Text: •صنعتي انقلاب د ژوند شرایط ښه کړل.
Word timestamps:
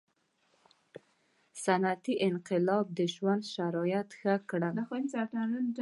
•صنعتي 1.63 2.13
انقلاب 2.29 2.85
د 2.97 2.99
ژوند 3.13 3.43
شرایط 3.53 4.09
ښه 4.19 4.33
کړل. 4.49 4.77